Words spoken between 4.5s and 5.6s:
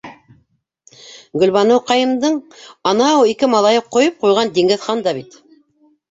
Диңгеҙхан да бит...